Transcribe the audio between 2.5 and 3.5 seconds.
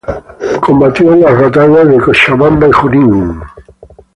y Junín.